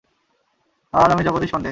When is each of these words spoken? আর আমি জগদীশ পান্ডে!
আর 0.93 1.07
আমি 1.11 1.23
জগদীশ 1.23 1.49
পান্ডে! 1.53 1.69